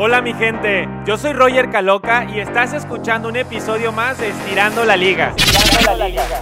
[0.00, 4.84] Hola mi gente, yo soy Roger Caloca y estás escuchando un episodio más de Estirando
[4.84, 5.34] la Liga.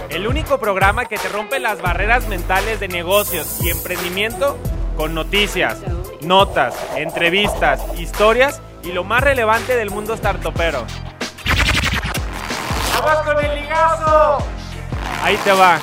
[0.09, 4.59] El único programa que te rompe las barreras mentales de negocios y emprendimiento
[4.95, 5.79] con noticias,
[6.21, 10.85] notas, entrevistas, historias y lo más relevante del mundo startupero.
[12.93, 14.37] ¡Vamos con el ligazo!
[15.23, 15.79] Ahí te va.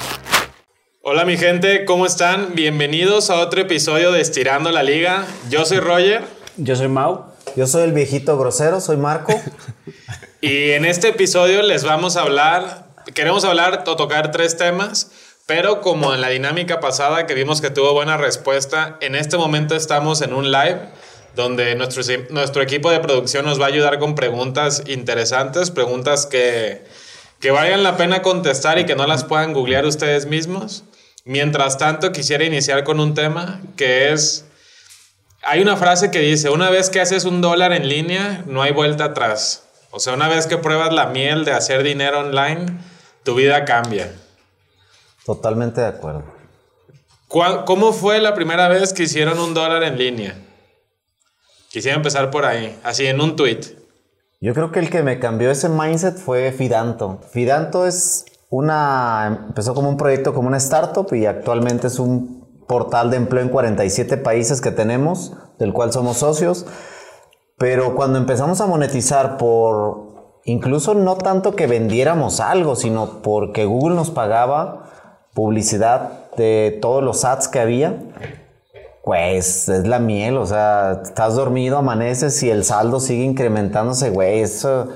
[1.02, 2.54] Hola mi gente, ¿cómo están?
[2.54, 5.26] Bienvenidos a otro episodio de Estirando la Liga.
[5.50, 6.22] Yo soy Roger.
[6.56, 7.33] Yo soy Mau.
[7.56, 9.32] Yo soy el viejito grosero, soy Marco.
[10.40, 15.12] y en este episodio les vamos a hablar, queremos hablar o tocar tres temas,
[15.46, 19.76] pero como en la dinámica pasada que vimos que tuvo buena respuesta, en este momento
[19.76, 20.80] estamos en un live
[21.36, 26.84] donde nuestro, nuestro equipo de producción nos va a ayudar con preguntas interesantes, preguntas que,
[27.38, 30.82] que valgan la pena contestar y que no las puedan googlear ustedes mismos.
[31.24, 34.44] Mientras tanto, quisiera iniciar con un tema que es
[35.46, 38.72] hay una frase que dice, una vez que haces un dólar en línea, no hay
[38.72, 39.64] vuelta atrás.
[39.90, 42.66] O sea, una vez que pruebas la miel de hacer dinero online,
[43.22, 44.12] tu vida cambia.
[45.24, 46.24] Totalmente de acuerdo.
[47.28, 50.36] ¿Cómo fue la primera vez que hicieron un dólar en línea?
[51.70, 53.60] Quisiera empezar por ahí, así en un tweet.
[54.40, 57.20] Yo creo que el que me cambió ese mindset fue Fidanto.
[57.32, 63.10] Fidanto es una, empezó como un proyecto, como una startup y actualmente es un portal
[63.10, 66.66] de empleo en 47 países que tenemos, del cual somos socios.
[67.58, 73.96] Pero cuando empezamos a monetizar por, incluso no tanto que vendiéramos algo, sino porque Google
[73.96, 74.90] nos pagaba
[75.34, 77.98] publicidad de todos los ads que había,
[79.04, 84.40] pues es la miel, o sea, estás dormido, amaneces y el saldo sigue incrementándose, güey,
[84.40, 84.88] eso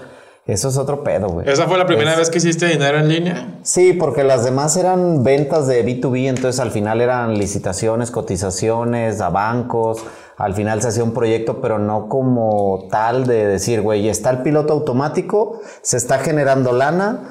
[0.48, 1.46] eso es otro pedo, güey.
[1.46, 3.58] ¿Esa fue la primera vez que hiciste dinero en línea?
[3.62, 9.28] Sí, porque las demás eran ventas de B2B, entonces al final eran licitaciones, cotizaciones a
[9.28, 10.02] bancos.
[10.38, 14.38] Al final se hacía un proyecto, pero no como tal de decir, güey, está el
[14.38, 17.24] piloto automático, se está generando lana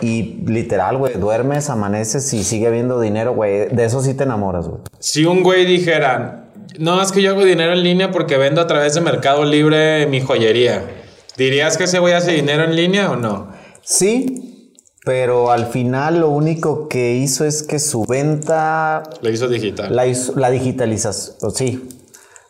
[0.00, 3.68] y literal, güey, duermes, amaneces y sigue habiendo dinero, güey.
[3.68, 4.80] De eso sí te enamoras, güey.
[4.98, 6.46] Si un güey dijera,
[6.76, 10.08] no, es que yo hago dinero en línea porque vendo a través de Mercado Libre
[10.08, 11.01] mi joyería
[11.36, 13.52] ¿Dirías que ese güey hace dinero en línea o no?
[13.82, 19.02] Sí, pero al final lo único que hizo es que su venta...
[19.20, 19.94] La hizo digital.
[19.94, 21.88] La, hizo, la digitalización, sí.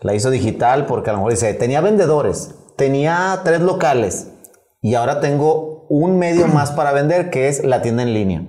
[0.01, 4.29] La hizo digital porque a lo mejor dice, tenía vendedores, tenía tres locales
[4.83, 8.43] y ahora tengo un medio más para vender que es la tienda en línea.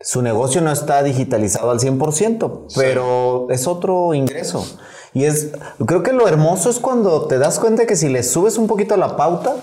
[0.00, 4.66] Su negocio no está digitalizado al 100%, pero es otro ingreso.
[5.14, 5.52] Y es,
[5.86, 8.96] creo que lo hermoso es cuando te das cuenta que si le subes un poquito
[8.96, 9.54] la pauta,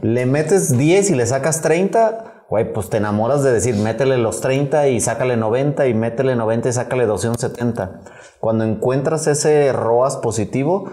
[0.00, 4.40] le metes 10 y le sacas 30, güey, pues te enamoras de decir, métele los
[4.40, 8.00] 30 y sácale 90 y métele 90 y sácale 270.
[8.38, 10.90] Cuando encuentras ese ROAS positivo,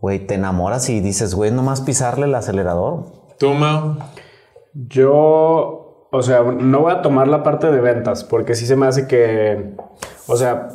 [0.00, 3.04] güey, te enamoras y dices, güey, nomás pisarle el acelerador.
[3.38, 3.96] ¿Tú, Mau?
[4.72, 8.86] Yo, o sea, no voy a tomar la parte de ventas, porque sí se me
[8.86, 9.76] hace que,
[10.26, 10.68] o sea,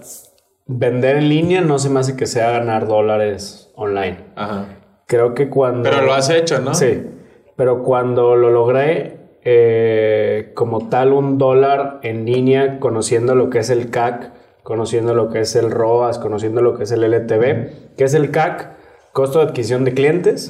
[0.69, 4.19] vender en línea no se me hace que sea ganar dólares online.
[4.35, 4.65] Ajá.
[5.07, 5.89] Creo que cuando...
[5.89, 6.75] Pero lo has hecho, ¿no?
[6.75, 7.07] Sí.
[7.55, 13.71] Pero cuando lo logré, eh, como tal, un dólar en línea, conociendo lo que es
[13.71, 14.31] el CAC,
[14.61, 18.29] conociendo lo que es el ROAS, conociendo lo que es el LTV, que es el
[18.29, 18.78] CAC,
[19.19, 20.49] costo de adquisición de clientes,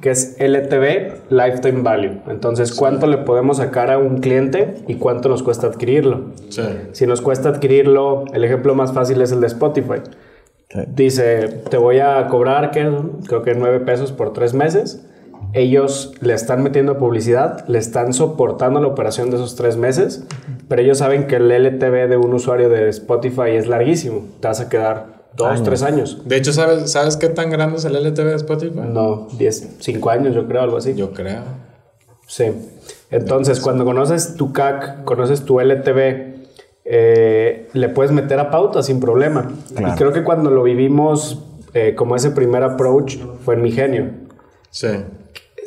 [0.00, 2.16] que es LTV, Lifetime Value.
[2.28, 6.32] Entonces, ¿cuánto le podemos sacar a un cliente y cuánto nos cuesta adquirirlo?
[6.90, 10.00] Si nos cuesta adquirirlo, el ejemplo más fácil es el de Spotify.
[10.88, 15.06] Dice, te voy a cobrar, creo que 9 pesos por 3 meses.
[15.52, 20.26] Ellos le están metiendo publicidad, le están soportando la operación de esos 3 meses,
[20.66, 24.24] pero ellos saben que el LTV de un usuario de Spotify es larguísimo.
[24.40, 26.20] Te vas a quedar Dos, tres años.
[26.24, 28.80] De hecho, ¿sabes, ¿sabes qué tan grande es el LTV de Spotify?
[28.84, 30.94] No, diez, cinco años, yo creo, algo así.
[30.94, 31.42] Yo creo.
[32.26, 32.52] Sí.
[33.10, 36.48] Entonces, cuando conoces tu CAC, conoces tu LTV,
[36.84, 39.50] eh, le puedes meter a pauta sin problema.
[39.70, 44.10] Y creo que cuando lo vivimos eh, como ese primer approach fue en mi genio.
[44.70, 44.88] Sí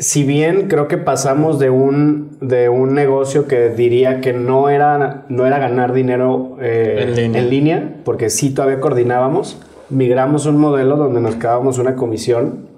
[0.01, 5.25] si bien creo que pasamos de un, de un negocio que diría que no era,
[5.29, 7.97] no era ganar dinero eh, en, línea.
[8.03, 9.61] porque sí todavía coordinábamos,
[9.91, 12.69] migramos un modelo donde nos quedábamos una comisión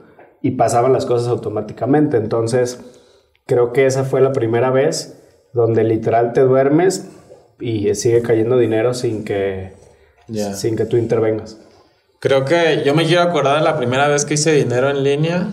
[0.41, 2.17] y pasaban las cosas automáticamente.
[2.17, 2.79] Entonces,
[3.45, 5.19] creo que esa fue la primera vez
[5.53, 7.09] donde literal te duermes
[7.59, 9.73] y sigue cayendo dinero sin que,
[10.53, 11.59] sin que tú intervengas.
[12.19, 15.47] Creo que yo me quiero acordar de la primera vez que hice dinero en línea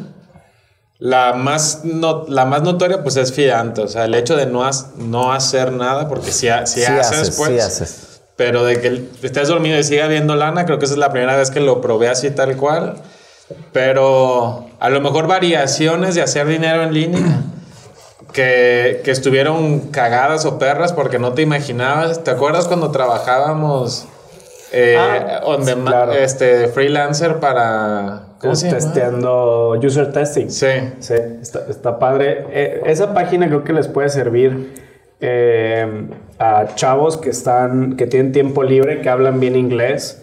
[1.00, 4.68] la más, no, la más notoria pues es Fidanto, o sea, el hecho de no,
[4.98, 8.09] no hacer nada, porque si, si, haces, pues, haces.
[8.40, 11.36] Pero de que estés dormido y siga viendo lana, creo que esa es la primera
[11.36, 12.94] vez que lo probé así tal cual.
[13.70, 17.42] pero a lo mejor variaciones de hacer dinero en línea
[18.32, 22.24] que, que estuvieron cagadas o perras porque no te imaginabas.
[22.24, 24.06] ¿Te acuerdas cuando trabajábamos
[24.72, 26.12] eh, Ah, on sí, claro.
[26.12, 28.22] este, freelancer para...
[28.40, 28.70] ¿Cómo se?
[28.70, 30.48] Testeando user testing.
[30.48, 30.66] Sí.
[31.00, 32.46] Sí, está, está padre.
[32.52, 34.89] Eh, esa página creo que les puede servir
[35.20, 36.08] eh,
[36.38, 40.22] a chavos que están, que tienen tiempo libre, que hablan bien inglés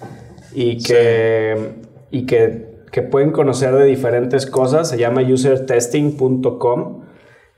[0.53, 1.71] y que,
[2.11, 4.89] y que, que pueden conocer de diferentes cosas.
[4.89, 7.01] Se llama usertesting.com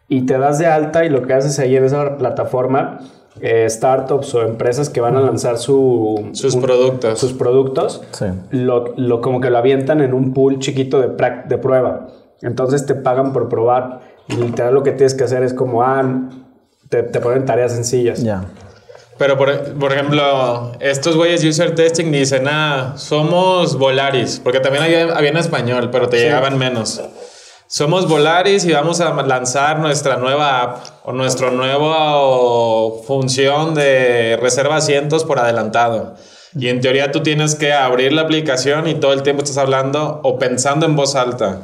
[0.07, 3.00] y te das de alta y lo que haces ahí en esa plataforma,
[3.42, 7.19] eh, startups o empresas que van a lanzar su, Sus un- productos.
[7.19, 8.25] sus productos, Sí.
[8.51, 11.15] lo, lo- como que lo avientan en un pool chiquito de,
[11.47, 12.07] de prueba.
[12.42, 14.01] Entonces te pagan por probar.
[14.27, 16.30] Y literal lo que tienes que hacer es como, ah,
[16.89, 18.21] te, te ponen tareas sencillas.
[18.24, 18.45] Ya.
[19.18, 24.83] Pero, por, por ejemplo, estos güeyes de user testing dicen, ah, somos Volaris, porque también
[24.83, 27.01] había, había en español, pero te llegaban menos.
[27.68, 34.77] Somos Volaris y vamos a lanzar nuestra nueva app o nuestra nueva función de reserva
[34.77, 36.15] asientos por adelantado.
[36.57, 40.21] Y en teoría tú tienes que abrir la aplicación y todo el tiempo estás hablando
[40.24, 41.59] o pensando en voz alta.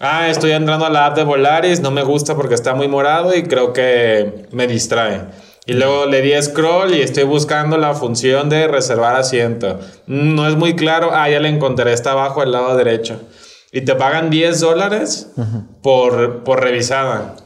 [0.00, 3.34] Ah, estoy entrando a la app de Volaris, no me gusta porque está muy morado
[3.34, 5.22] y creo que me distrae.
[5.66, 9.78] Y luego le di scroll y estoy buscando la función de reservar asiento.
[10.06, 11.10] Mm, No es muy claro.
[11.12, 13.18] Ah, ya la encontré, está abajo al lado derecho.
[13.72, 15.28] Y te pagan 10 dólares
[15.82, 17.36] por, por revisada.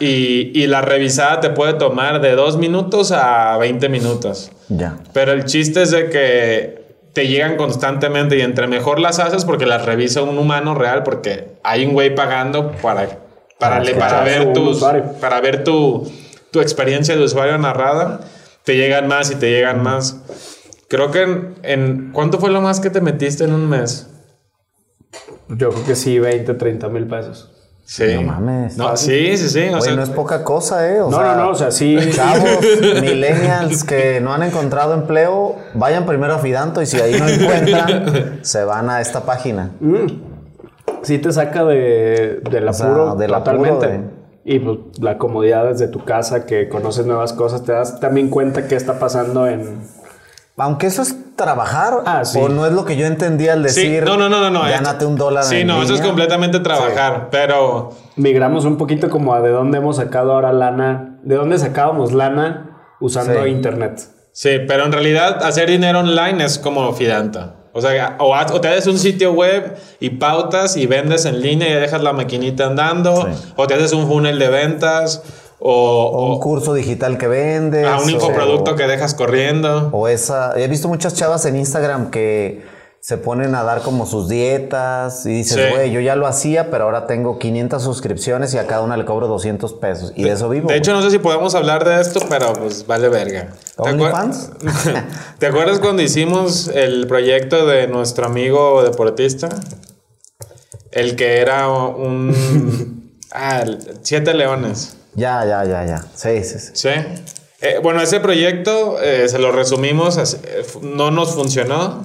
[0.00, 4.50] Y, y la revisada te puede tomar de 2 minutos a 20 minutos.
[4.68, 4.96] Ya.
[5.12, 6.81] Pero el chiste es de que
[7.12, 11.52] te llegan constantemente y entre mejor las haces porque las revisa un humano real porque
[11.62, 13.18] hay un güey pagando para,
[13.58, 15.04] para, le- para escuchar ver, tus, usuario.
[15.20, 16.10] para ver tu,
[16.50, 18.20] tu experiencia de usuario narrada.
[18.64, 20.22] Te llegan más y te llegan más.
[20.88, 24.08] Creo que en, en- ¿Cuánto fue lo más que te metiste en un mes?
[25.48, 27.51] Yo creo que sí, 20, 30 mil pesos.
[27.94, 28.14] Sí.
[28.14, 28.78] No mames.
[28.78, 29.68] No, sí, sí, sí.
[29.68, 31.02] O Oye, sea, no es poca cosa, ¿eh?
[31.02, 31.94] O No, sea, no, no, o sea, sí.
[32.10, 32.64] Chavos,
[33.02, 38.38] millennials que no han encontrado empleo, vayan primero a Fidanto y si ahí no encuentran,
[38.42, 39.72] se van a esta página.
[41.02, 43.88] Sí te saca de, del O sea, apuro del apuro totalmente.
[43.88, 48.30] de- Y pues la comodidad desde tu casa, que conoces nuevas cosas, te das también
[48.30, 49.82] cuenta qué está pasando en...
[50.56, 52.38] Aunque eso es trabajar, Ah, sí.
[52.40, 54.60] o no es lo que yo entendía al sí, decir, no, no, no, no, no.
[54.62, 56.06] gánate un dólar Sí, en no, eso es línea".
[56.06, 61.34] completamente trabajar, pero Migramos un poquito como a de dónde hemos sacado ahora lana, de
[61.36, 63.50] dónde sacábamos lana usando Sí.
[63.50, 64.00] internet.
[64.32, 67.56] Sí, pero en realidad hacer dinero online es como Fidanta.
[67.74, 71.40] O sea, o, haz- o te haces un sitio web y pautas y vendes en
[71.40, 73.52] línea y dejas la maquinita andando, Sí.
[73.56, 75.22] o te haces un funnel de ventas,
[75.64, 77.86] o, O un o- curso digital que vendes.
[77.86, 79.90] a un o- infoproducto que dejas corriendo.
[79.92, 80.58] O esa.
[80.58, 82.62] He visto muchas chavas en Instagram que
[83.04, 85.74] se ponen a dar como sus dietas y dices, Sí.
[85.74, 89.04] güey, yo ya lo hacía, pero ahora tengo 500 suscripciones y a cada una le
[89.04, 90.12] cobro 200 pesos.
[90.14, 90.68] Y de eso vivo.
[90.68, 93.48] De hecho, no sé si podemos hablar de esto, pero pues vale verga.
[93.82, 94.12] ¿Te, acuer-.
[95.38, 99.48] ¿Te acuerdas cuando hicimos el proyecto de nuestro amigo deportista?
[100.92, 103.12] El que era un...
[103.32, 103.64] ah,
[104.02, 104.96] Siete Leones.
[105.14, 106.04] Ya, ya, ya, ya.
[106.14, 106.70] Sí, sí, sí.
[106.74, 106.88] Sí.
[107.60, 112.04] Eh, bueno, ese proyecto, eh, se lo resumimos, eh, no nos funcionó.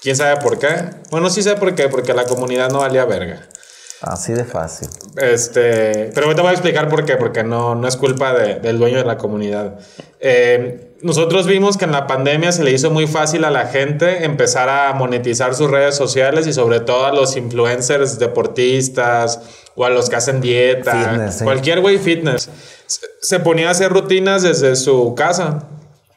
[0.00, 0.90] ¿Quién sabe por qué?
[1.10, 3.48] Bueno, sí sé por qué, porque la comunidad no valía verga.
[4.02, 4.88] Así de fácil.
[5.16, 8.78] Este, pero te voy a explicar por qué, porque no, no es culpa de- del
[8.78, 9.78] dueño de la comunidad.
[10.20, 14.24] Eh, nosotros vimos que en la pandemia se le hizo muy fácil a la gente
[14.24, 19.40] empezar a monetizar sus redes sociales y sobre todo a los influencers deportistas
[19.74, 21.44] o a los que hacen dieta, Fitness, sí.
[21.44, 22.48] cualquier güey fitness.
[22.86, 25.68] Se- Se ponía a hacer rutinas desde su casa.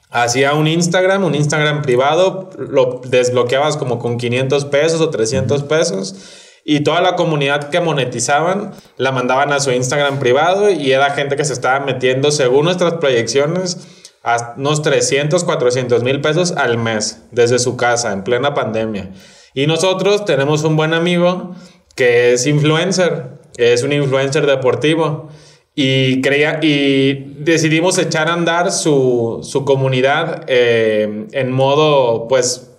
[0.10, 6.16] Hacía un Instagram, un Instagram privado, lo desbloqueabas como con 500 pesos o 300 pesos
[6.70, 11.38] y toda la comunidad que monetizaban la mandaban a su Instagram privado y era gente
[11.38, 13.88] que se estaba metiendo, según nuestras proyecciones,
[14.22, 19.12] a unos 300, 400 mil pesos al mes desde su casa en plena pandemia.
[19.54, 21.56] Y nosotros tenemos un buen amigo
[21.96, 25.30] que es influencer, es un influencer deportivo.
[25.74, 32.72] Y, creía, y decidimos echar a andar su, su comunidad eh, en modo, pues,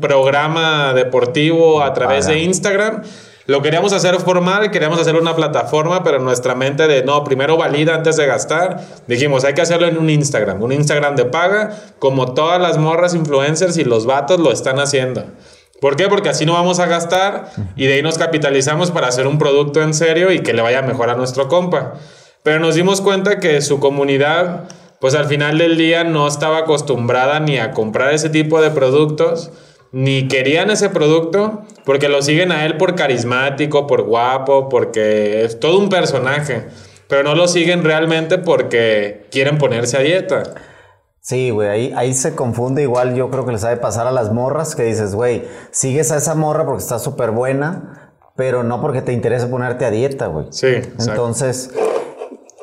[0.00, 3.02] programa deportivo a través de Instagram.
[3.46, 7.94] Lo queríamos hacer formal, queríamos hacer una plataforma, pero nuestra mente de no, primero valida
[7.94, 8.80] antes de gastar.
[9.08, 13.14] Dijimos, hay que hacerlo en un Instagram, un Instagram de paga, como todas las morras
[13.14, 15.24] influencers y los vatos lo están haciendo.
[15.80, 16.06] ¿Por qué?
[16.06, 19.82] Porque así no vamos a gastar y de ahí nos capitalizamos para hacer un producto
[19.82, 21.94] en serio y que le vaya mejor a nuestro compa.
[22.44, 24.68] Pero nos dimos cuenta que su comunidad,
[25.00, 29.50] pues al final del día no estaba acostumbrada ni a comprar ese tipo de productos
[29.92, 35.60] ni querían ese producto porque lo siguen a él por carismático, por guapo, porque es
[35.60, 36.66] todo un personaje.
[37.08, 40.42] Pero no lo siguen realmente porque quieren ponerse a dieta.
[41.20, 44.32] Sí, güey, ahí, ahí se confunde igual, yo creo que les sabe pasar a las
[44.32, 49.02] morras que dices, güey, sigues a esa morra porque está súper buena, pero no porque
[49.02, 50.46] te interese ponerte a dieta, güey.
[50.50, 51.10] Sí, exacto.
[51.10, 51.70] Entonces,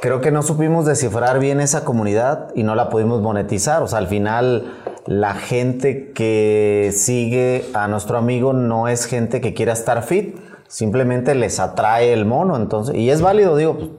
[0.01, 3.81] creo que no supimos descifrar bien esa comunidad y no la pudimos monetizar.
[3.83, 4.73] O sea, al final,
[5.11, 10.37] la gente que sigue a nuestro amigo no es gente que quiera estar fit,
[10.67, 12.55] simplemente les atrae el mono.
[12.55, 13.89] Entonces, y es válido, digo, pues,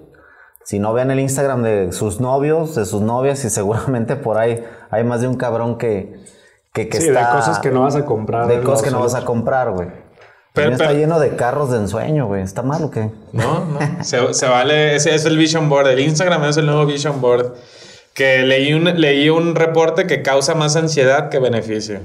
[0.62, 4.62] si no vean el Instagram de sus novios, de sus novias, y seguramente por ahí
[4.90, 6.14] hay más de un cabrón que,
[6.72, 7.26] que, que Sí, está.
[7.32, 8.46] de cosas que no vas a comprar.
[8.46, 9.88] de cosas que no vas a comprar, güey.
[10.52, 12.42] Pero- está pero- lleno de carros de ensueño, güey.
[12.42, 13.10] ¿Está mal o qué?
[13.32, 13.78] No, no.
[14.04, 14.94] Se, se vale.
[14.94, 15.88] Ese es el Vision Board.
[15.88, 17.54] El Instagram es el nuevo Vision Board.
[18.14, 22.00] Que leí un, leí un reporte que causa más ansiedad que beneficio.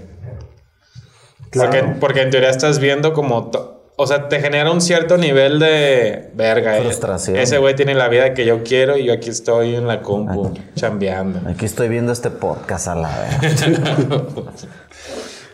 [1.49, 1.71] Claro.
[1.71, 3.49] Porque, porque en teoría estás viendo como.
[3.49, 6.77] to- O sea, te genera un cierto nivel de verga.
[6.77, 6.81] eh.
[6.81, 7.37] Frustración.
[7.37, 10.53] Ese güey tiene la vida que yo quiero y yo aquí estoy en la compu
[10.75, 11.49] chambeando.
[11.49, 13.09] Aquí estoy viendo este podcast a la
[13.41, 13.65] vez.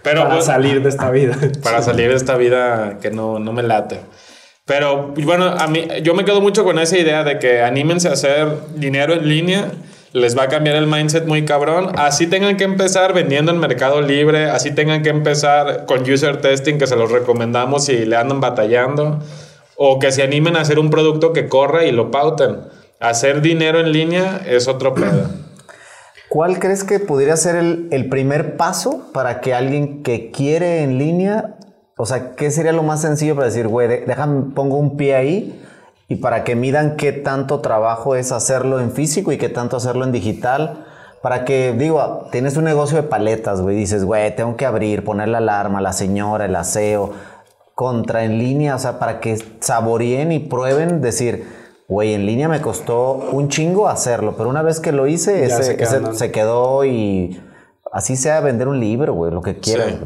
[0.04, 1.38] Pero Para pues, salir de esta vida.
[1.64, 4.00] para salir de esta vida que no, no me late.
[4.66, 8.14] Pero bueno, a mí, yo me quedo mucho con esa idea de que anímense a
[8.14, 9.72] hacer dinero en línea.
[10.14, 11.94] Les va a cambiar el mindset muy cabrón.
[11.98, 14.50] Así tengan que empezar vendiendo en Mercado Libre.
[14.50, 19.20] Así tengan que empezar con user testing, que se los recomendamos si le andan batallando.
[19.78, 22.58] O que se animen a hacer un producto que corra y lo pauten.
[23.00, 25.30] Hacer dinero en línea es otro pedo.
[26.28, 30.98] ¿Cuál crees que pudiera ser el, el primer paso para que alguien que quiere en
[30.98, 31.56] línea,
[31.98, 35.62] o sea, qué sería lo más sencillo para decir, güey, déjame, pongo un pie ahí
[36.12, 40.04] y para que midan qué tanto trabajo es hacerlo en físico y qué tanto hacerlo
[40.04, 40.86] en digital?
[41.22, 45.30] Para que, digo, tienes un negocio de paletas, güey, dices, güey, tengo que abrir, poner
[45.30, 47.14] la alarma, la señora, el aseo,
[47.76, 51.48] contra en línea, o sea, para que saboreen y prueben, decir,
[51.88, 55.64] güey, en línea me costó un chingo hacerlo, pero una vez que lo hice, ese,
[55.64, 57.42] se ese se quedó y
[57.94, 59.92] así sea vender un libro, güey, lo que quieras.
[59.92, 60.00] Sí.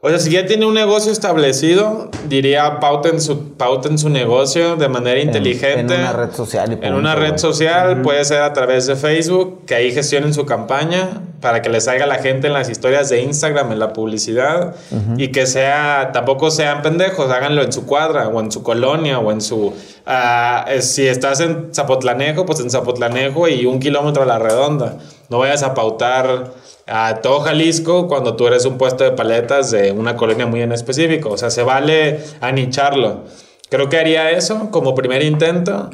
[0.00, 4.88] O sea, si ya tiene un negocio establecido, diría pauten su, pauten su negocio de
[4.88, 5.92] manera inteligente.
[5.92, 9.64] en una red social y En una red social, puede ser a través de Facebook,
[9.66, 13.22] que ahí gestionen su campaña para que les salga la gente en las historias de
[13.22, 14.76] Instagram, en la publicidad,
[15.16, 19.32] y que sea, tampoco sean pendejos, háganlo en su cuadra, o en su colonia, o
[19.32, 19.72] en su...
[20.06, 24.98] ah, eh, si estás en Zapotlanejo, pues en Zapotlanejo y un kilómetro a la redonda.
[25.28, 26.52] No vayas a pautar
[26.88, 30.72] a todo Jalisco cuando tú eres un puesto de paletas de una colonia muy en
[30.72, 31.30] específico.
[31.30, 33.24] O sea, se vale anicharlo.
[33.68, 35.90] Creo que haría eso como primer intento.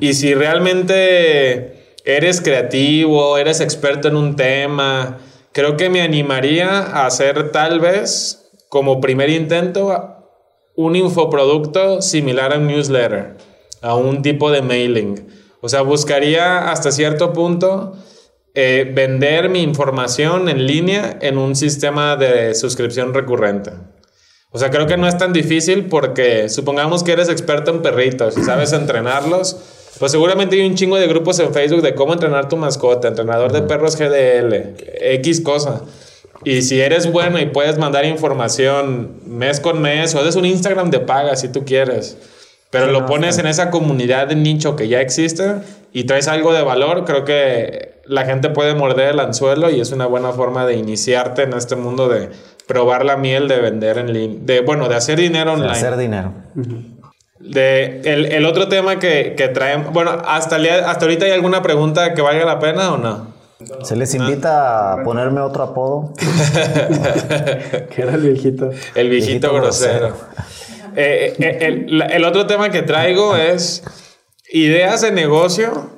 [0.00, 5.18] Y si realmente eres creativo, eres experto en un tema,
[5.52, 10.14] creo que me animaría a hacer tal vez como primer intento
[10.74, 13.36] un infoproducto similar a un newsletter,
[13.82, 15.28] a un tipo de mailing.
[15.60, 17.94] O sea, buscaría hasta cierto punto
[18.54, 23.72] eh, vender mi información en línea en un sistema de suscripción recurrente.
[24.50, 28.38] O sea, creo que no es tan difícil porque supongamos que eres experto en perritos
[28.38, 29.56] y sabes entrenarlos,
[29.98, 33.52] pues seguramente hay un chingo de grupos en Facebook de cómo entrenar tu mascota, entrenador
[33.52, 35.82] de perros GDL, X cosa.
[36.44, 40.90] Y si eres bueno y puedes mandar información mes con mes, o eres un Instagram
[40.90, 42.16] de paga si tú quieres,
[42.70, 45.56] pero lo pones en esa comunidad de nicho que ya existe
[45.92, 49.92] y traes algo de valor, creo que la gente puede morder el anzuelo y es
[49.92, 52.30] una buena forma de iniciarte en este mundo de
[52.66, 55.72] probar la miel de vender en línea, de bueno, de hacer dinero De online.
[55.72, 56.32] hacer dinero.
[57.40, 61.30] De el, el otro tema que, que traen, bueno, hasta, el día- hasta ahorita hay
[61.32, 63.32] alguna pregunta que valga la pena o no?
[63.82, 66.12] ¿Se les invita a ponerme otro apodo?
[67.94, 68.70] que era el viejito.
[68.94, 70.16] El viejito, Viejito grosero.
[70.96, 73.82] Eh, eh, el, el otro tema que traigo es
[74.52, 75.90] ideas de negocio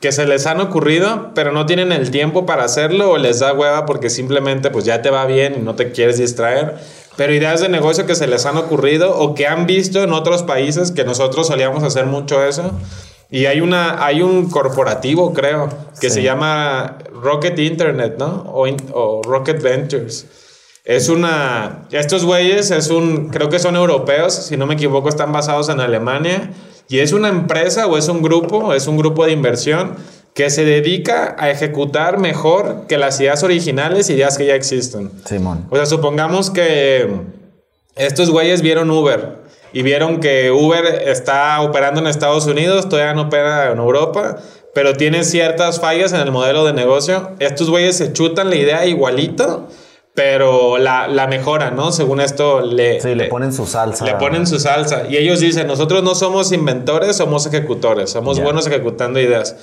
[0.00, 3.52] que se les han ocurrido, pero no tienen el tiempo para hacerlo o les da
[3.52, 6.76] hueva porque simplemente pues ya te va bien y no te quieres distraer.
[7.16, 10.44] Pero ideas de negocio que se les han ocurrido o que han visto en otros
[10.44, 12.70] países que nosotros solíamos hacer mucho eso.
[13.30, 15.68] Y hay, una, hay un corporativo, creo,
[16.00, 18.44] que se llama Rocket Internet, ¿no?
[18.46, 20.26] O, o Rocket Ventures.
[20.84, 21.86] Es una.
[21.90, 23.28] Estos güeyes es un.
[23.28, 26.50] Creo que son europeos, si no me equivoco, están basados en Alemania.
[26.88, 29.96] Y es una empresa o es un grupo, es un grupo de inversión
[30.34, 35.10] que se dedica a ejecutar mejor que las ideas originales, ideas que ya existen.
[35.24, 35.66] Simón.
[35.70, 37.08] O sea, supongamos que
[37.96, 39.38] estos güeyes vieron Uber
[39.72, 44.38] y vieron que Uber está operando en Estados Unidos, todavía no opera en Europa,
[44.74, 47.32] pero tiene ciertas fallas en el modelo de negocio.
[47.40, 49.68] Estos güeyes se chutan la idea igualito,
[50.18, 51.92] pero la, la mejora, ¿no?
[51.92, 54.04] Según esto, le, Sí, le ponen su salsa.
[54.04, 55.04] le ponen su salsa.
[55.08, 58.42] Y ellos dicen, nosotros no somos inventores, somos ejecutores, somos Ya.
[58.42, 59.54] buenos ejecutando ideas.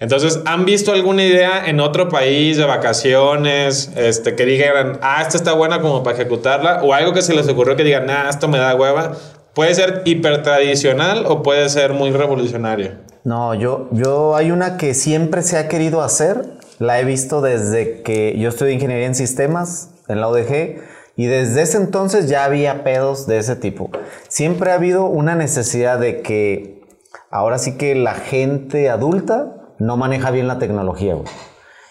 [0.00, 5.38] Entonces, ¿han visto alguna idea en otro país de vacaciones este, que digan, ah, esta
[5.38, 6.82] está buena como para ejecutarla?
[6.82, 9.12] O algo que se les ocurrió que digan, nah, esto me da hueva.
[9.54, 12.90] Puede ser hiper tradicional o puede ser muy revolucionario.
[13.24, 16.44] No, yo, yo hay una que siempre se ha querido hacer.
[16.78, 20.80] La he visto desde que yo estudié ingeniería en sistemas en la ODG
[21.16, 23.90] y desde ese entonces ya había pedos de ese tipo.
[24.28, 26.82] Siempre ha habido una necesidad de que
[27.30, 31.26] ahora sí que la gente adulta no maneja bien la tecnología, güey.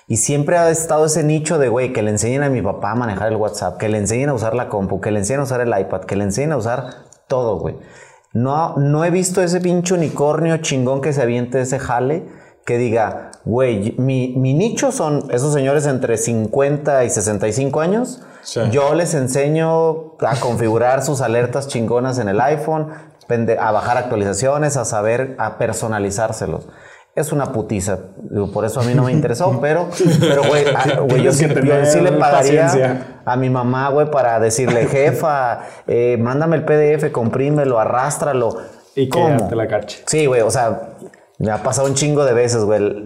[0.08, 2.96] Y siempre ha estado ese nicho de, güey, que le enseñen a mi papá a
[2.96, 5.62] manejar el WhatsApp, que le enseñen a usar la compu, que le enseñen a usar
[5.62, 7.78] el iPad, que le enseñen a usar todo, güey.
[8.34, 12.26] No, no he visto ese pinche unicornio chingón que se aviente ese jale
[12.66, 18.22] que diga, güey, mi, mi nicho son esos señores entre 50 y 65 años.
[18.44, 18.62] Sí.
[18.72, 22.90] Yo les enseño a configurar sus alertas chingonas en el iPhone,
[23.60, 26.68] a bajar actualizaciones, a saber, a personalizárselos.
[27.16, 28.00] Es una putiza.
[28.54, 29.90] Por eso a mí no me interesó, pero,
[30.20, 30.66] pero güey,
[31.08, 33.22] güey, yo, sí, que yo sí le pagaría paciencia.
[33.26, 38.58] a mi mamá, güey, para decirle, jefa, eh, mándame el PDF, comprímelo, arrástralo.
[38.96, 40.04] Y que ya te la cache.
[40.06, 40.96] Sí, güey, o sea,
[41.42, 43.06] me ha pasado un chingo de veces, güey.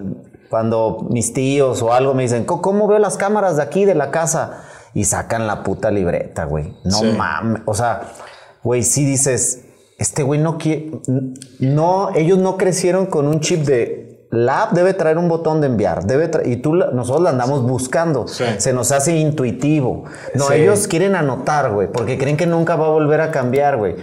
[0.50, 3.96] Cuando mis tíos o algo me dicen, "¿Cómo- ¿cómo veo las cámaras de aquí, de
[3.96, 4.64] la casa?
[4.94, 6.74] Y sacan la puta libreta, güey.
[6.84, 7.12] No Sí.
[7.18, 7.62] mames.
[7.66, 8.04] O sea,
[8.64, 9.66] güey, sí dices,
[9.98, 10.92] este güey no quiere.
[11.60, 14.28] No, ellos no crecieron con un chip de.
[14.32, 16.06] La app debe traer un botón de enviar.
[16.06, 18.28] Debe y tú, nosotros la andamos buscando.
[18.28, 18.44] Sí.
[18.58, 20.06] Se nos hace intuitivo.
[20.34, 20.56] No, Sí.
[20.56, 23.96] ellos quieren anotar, güey, porque creen que nunca va a volver a cambiar, güey.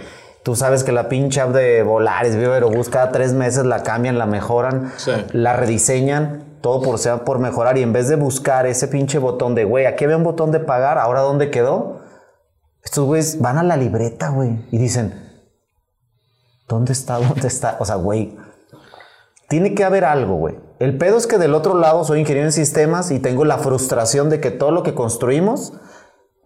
[0.43, 4.17] Tú sabes que la pinche app de Volaris, Viva Aerobús, cada tres meses la cambian,
[4.17, 5.11] la mejoran, Sí.
[5.31, 7.77] la rediseñan, todo por sea por mejorar.
[7.77, 10.59] Y en vez de buscar ese pinche botón de, güey, aquí había un botón de
[10.59, 12.01] pagar, ahora ¿dónde quedó?
[12.83, 15.13] Estos güeyes van a la libreta, güey, y dicen,
[16.67, 17.17] ¿dónde está?
[17.19, 17.77] ¿Dónde está?
[17.79, 18.37] O sea, güey,
[19.47, 20.59] tiene que haber algo, güey.
[20.79, 24.29] El pedo es que del otro lado soy ingeniero en sistemas y tengo la frustración
[24.29, 25.73] de que todo lo que construimos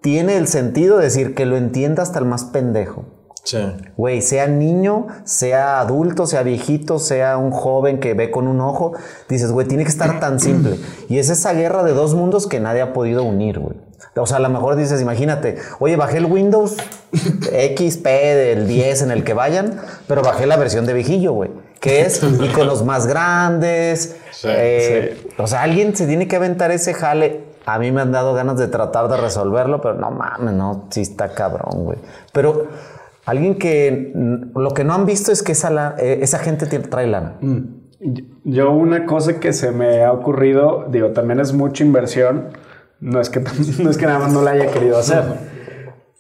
[0.02, 3.06] tiene el sentido de decir que lo entienda hasta el más pendejo.
[3.48, 3.60] Sí.
[3.96, 8.92] Güey, sea niño, sea adulto, sea viejito, sea un joven que ve con un ojo,
[9.30, 10.78] dices, güey, tiene que estar tan simple.
[11.08, 13.78] Y es esa guerra de dos mundos que nadie ha podido unir, güey.
[14.18, 16.76] O sea, a lo mejor dices, imagínate, oye, bajé el Windows
[17.14, 19.80] XP del 10 en el que vayan,
[20.10, 21.50] pero bajé la versión de viejillo, güey.
[21.80, 24.18] Que es iconos más grandes.
[24.32, 27.46] Sí, eh, O sea, alguien se tiene que aventar ese jale.
[27.66, 31.02] A mí me han dado ganas de tratar de resolverlo, pero no mames, no, sí
[31.02, 31.98] está cabrón, güey.
[32.34, 32.68] Pero
[33.28, 37.08] alguien que mm, lo que no han visto es que esa, eh, esa gente trae
[37.08, 37.38] lana.
[38.46, 42.50] Yo una cosa que se me ha ocurrido, digo, también es mucha inversión,
[43.02, 43.42] no es que,
[43.84, 45.24] no es que nada más no la haya querido hacer,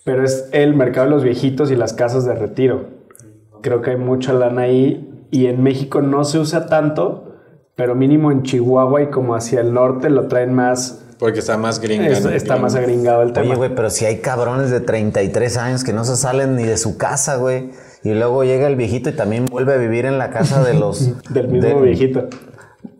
[0.03, 2.89] pero es el mercado de los viejitos y las casas de retiro.
[3.61, 7.35] Creo que hay mucha lana ahí y en México no se usa tanto,
[7.75, 11.79] pero mínimo en Chihuahua y como hacia el norte lo traen más, Porque está más
[11.79, 12.07] gringa.
[12.07, 12.29] es- ¿no?
[12.29, 13.47] está más agringado el tema.
[13.47, 16.77] Oye, güey, pero si hay cabrones de 33 años que no se salen ni de
[16.77, 17.71] su casa, güey.
[18.03, 21.09] Y luego llega el viejito y también vuelve a vivir en la casa de los...
[21.33, 22.27] del mismo de- viejito.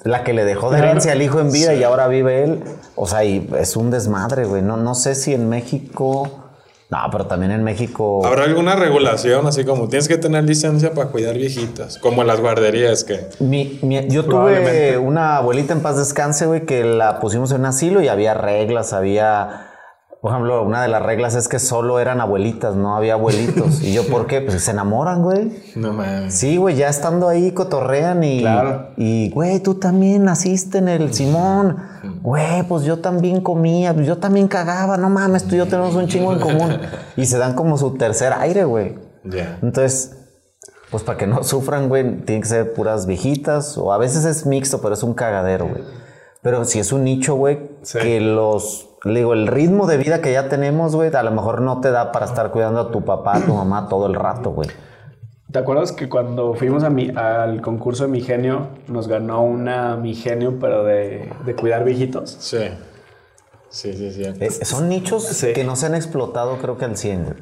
[0.04, 0.92] La que le dejó de Claro.
[0.92, 2.64] herencia al hijo en vida y ahora vive él.
[2.96, 4.62] O sea, y es un desmadre, güey.
[4.62, 6.47] No, no sé si en México...
[6.90, 8.26] No, pero también en México...
[8.26, 11.98] ¿Habrá alguna regulación así como tienes que tener licencia para cuidar viejitas?
[11.98, 13.28] Como en las guarderías que...
[13.40, 17.66] Mi- mi- yo tuve una abuelita en paz descanse, güey, que la pusimos en un
[17.66, 19.66] asilo y había reglas, había...
[20.22, 23.82] Por ejemplo, una de las reglas es que solo eran abuelitas, no había abuelitos.
[23.84, 24.42] ¿Y yo por qué?
[24.42, 25.52] Pues se enamoran, güey.
[25.76, 26.34] No mames.
[26.34, 28.42] Sí, güey, ya estando ahí cotorrean y...
[28.42, 28.90] Claro.
[28.98, 31.78] Y, güey, tú también naciste en el Simón.
[32.24, 34.98] Güey, pues yo también comía, pues yo también cagaba.
[34.98, 36.80] No mames, tú y yo tenemos un chingo en común.
[37.16, 38.96] Y se dan como su tercer aire, güey.
[39.24, 39.60] Ya.
[39.62, 40.18] Entonces,
[40.90, 43.78] pues para que no sufran, güey, tienen que ser puras viejitas.
[43.78, 45.84] O a veces es mixto, pero es un cagadero, güey.
[46.42, 48.00] Pero si es un nicho, güey, Sí.
[48.00, 48.87] que los...
[49.04, 51.92] le Digo, el ritmo de vida que ya tenemos, güey, a lo mejor no te
[51.92, 54.70] da para estar cuidando a tu papá, a tu mamá todo el rato, güey.
[55.52, 59.96] ¿Te acuerdas que cuando fuimos a mi, al concurso de Mi Genio nos ganó una
[59.96, 62.32] Mi Genio, pero de, de cuidar viejitos?
[62.40, 62.70] Sí.
[63.70, 64.24] Sí, sí, sí.
[64.40, 65.54] Eh, son nichos Sí.
[65.54, 67.36] que no se han explotado, creo que al 100, güey.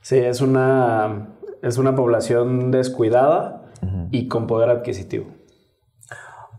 [0.00, 1.28] Sí, es una,
[1.62, 3.62] es una población descuidada
[4.10, 5.26] y con poder adquisitivo.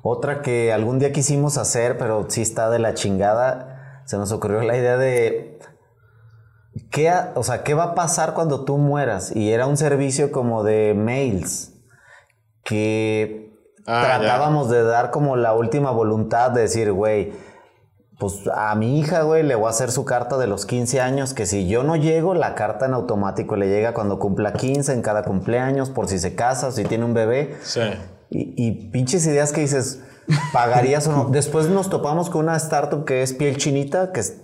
[0.01, 3.74] Otra que algún día quisimos hacer, pero sí está de la chingada,
[4.05, 5.59] se nos ocurrió la idea de
[6.91, 9.35] qué, o sea, qué va a pasar cuando tú mueras.
[9.35, 11.73] Y era un servicio como de mails
[12.63, 13.43] que
[13.87, 14.19] Ah, ya.
[14.19, 17.33] tratábamos de dar como la última voluntad de decir, güey,
[18.17, 21.33] pues a mi hija, güey, le voy a hacer su carta de los 15 años,
[21.35, 25.01] que si yo no llego, la carta en automático le llega cuando cumpla 15 en
[25.03, 27.55] cada cumpleaños, por si se casa, si tiene un bebé.
[27.61, 27.81] Sí.
[28.29, 30.01] Y, y pinches ideas que dices,
[30.53, 31.25] ¿pagarías o no?
[31.31, 34.37] Después nos topamos con una startup que es piel chinita, que es-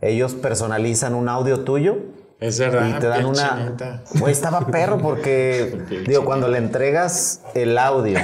[0.00, 1.96] ellos personalizan un audio tuyo.
[2.40, 2.88] Es verdad.
[2.88, 3.76] Y te dan una.
[4.18, 5.80] Güey, estaba perro porque.
[6.08, 8.18] Digo, cuando le entregas el audio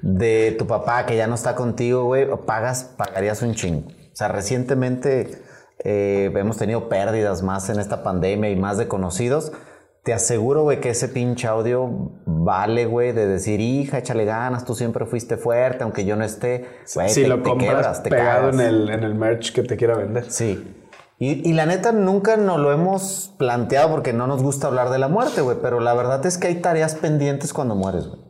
[0.00, 3.88] de tu papá que ya no está contigo, güey, pagas, pagarías un chingo.
[3.88, 5.42] O sea, recientemente
[5.84, 9.50] eh, hemos tenido pérdidas más en esta pandemia y más de conocidos.
[10.04, 11.88] Te aseguro, güey, que ese pinche audio
[12.26, 16.66] vale, güey, de decir, hija, échale ganas, tú siempre fuiste fuerte, aunque yo no esté.
[16.94, 19.62] Güey, si te- lo te compras quebras, te pegado en el, en el merch que
[19.62, 20.28] te quiera vender.
[20.30, 20.76] Sí.
[21.18, 24.98] Y, y la neta nunca nos lo hemos planteado porque no nos gusta hablar de
[24.98, 25.58] la muerte, güey.
[25.62, 28.20] Pero la verdad es que hay tareas pendientes cuando mueres, güey.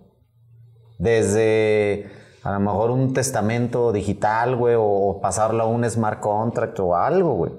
[0.99, 2.11] Desde
[2.45, 7.35] a lo mejor un testamento digital, güey, o pasarlo a un smart contract o algo,
[7.35, 7.53] güey.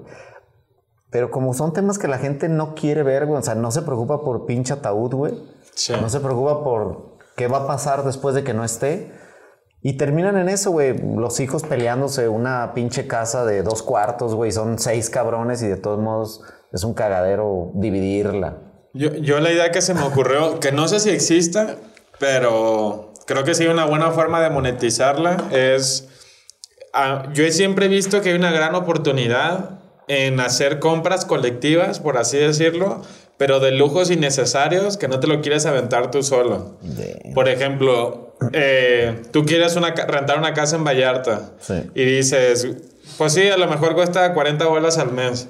[1.14, 3.82] Pero como son temas que la gente no quiere ver, güey, o sea, no se
[3.82, 5.34] preocupa por pinche ataúd, güey.
[5.72, 5.92] Sí.
[6.00, 9.12] No se preocupa por qué va a pasar después de que no esté.
[9.80, 10.98] Y terminan en eso, güey.
[11.16, 14.50] Los hijos peleándose una pinche casa de dos cuartos, güey.
[14.50, 18.58] Son seis cabrones y de todos modos es un cagadero dividirla.
[18.92, 21.76] Yo, yo la idea que se me ocurrió, que no sé si exista,
[22.18, 26.08] pero creo que sí una buena forma de monetizarla es...
[26.92, 32.18] ah, yo he siempre visto que hay una gran oportunidad en hacer compras colectivas, por
[32.18, 33.02] así decirlo,
[33.36, 36.76] pero de lujos innecesarios que no te lo quieres aventar tú solo.
[37.34, 41.74] Por ejemplo, eh, tú quieres una, rentar una casa en Vallarta Sí.
[41.94, 42.68] y dices,
[43.18, 45.48] pues sí, a lo mejor cuesta 40 bolas al mes.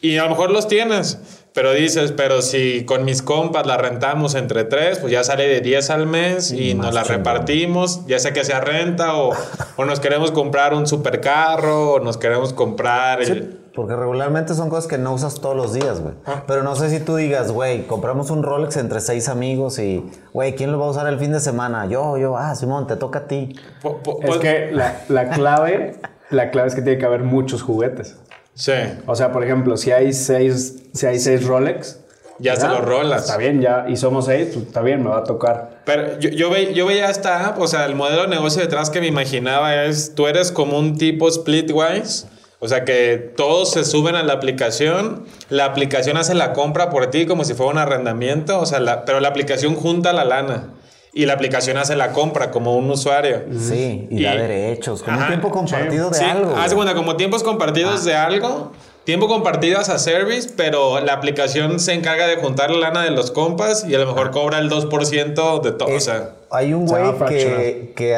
[0.00, 1.18] Y a lo mejor los tienes,
[1.52, 5.60] pero dices, pero si con mis compas la rentamos entre tres, pues ya sale de
[5.60, 9.32] 10 al mes y Más nos la repartimos, ya sea que sea renta o,
[9.76, 13.60] o nos queremos comprar un supercarro o nos queremos comprar el...
[13.74, 16.14] Porque regularmente son cosas que no usas todos los días, güey.
[16.26, 16.42] Ah.
[16.46, 20.04] Pero no sé si tú digas, güey, compramos un Rolex entre seis amigos y,
[20.34, 21.86] güey, ¿quién lo va a usar el fin de semana?
[21.86, 23.56] Yo, yo, ah, Simón, te toca a ti.
[23.80, 25.96] Po- po- Es pues- que la, la clave,
[26.30, 28.16] la clave es que tiene que haber muchos juguetes.
[28.54, 28.72] Sí,
[29.06, 31.98] O sea, por ejemplo, si hay seis, si hay seis Rolex,
[32.38, 33.22] Ya se los rolas.
[33.22, 35.80] Está bien, ya, y somos seis, pues, está bien, me va a tocar.
[35.86, 38.90] Pero yo, yo, ve- yo veía esta app, o sea, el modelo de negocio detrás
[38.90, 42.26] que me imaginaba es, tú eres como un tipo Splitwise,
[42.64, 47.08] o sea, que todos se suben a la aplicación, la aplicación hace la compra por
[47.08, 50.74] ti como si fuera un arrendamiento, o sea, la- pero la aplicación junta la lana
[51.12, 53.42] y la aplicación hace la compra como un usuario.
[53.58, 55.02] Sí, y, da Y- derechos.
[55.02, 56.50] Como Ajá, un tiempo compartido de Sí, algo.
[56.50, 56.70] de güey.
[56.74, 58.72] cuenta, como tiempos compartidos de algo,
[59.04, 63.10] tiempo compartido as a service, pero la aplicación se encarga de juntar la lana de
[63.10, 66.30] los compas y a lo mejor cobra el 2% de todo, o Es- sea...
[66.52, 68.16] hay un güey que, que,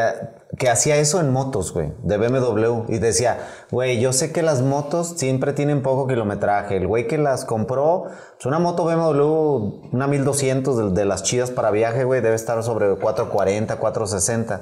[0.58, 2.84] que hacía eso en motos, güey, de BMW.
[2.88, 3.38] Y decía,
[3.70, 6.76] güey, yo sé que las motos siempre tienen poco kilometraje.
[6.76, 11.50] El güey que las compró, pues una moto BMW, una 1200 de, de las chidas
[11.50, 14.60] para viaje, güey, debe estar sobre 440, 460.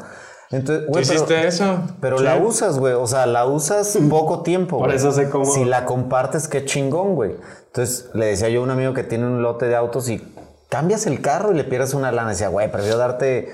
[0.51, 1.81] Entonces, ¿Tú güey, pero- hiciste eso?
[2.01, 2.25] Pero Sí.
[2.25, 2.93] la usas, güey.
[2.95, 4.79] O sea, la usas poco tiempo.
[4.79, 4.97] Por güey.
[4.97, 7.37] eso sé cómo- Si la compartes, qué chingón, güey.
[7.67, 10.23] Entonces le decía yo a un amigo que tiene un lote de autos y
[10.69, 12.31] cambias el carro y le pierdes una lana.
[12.31, 13.49] Decía, güey, prefiero darte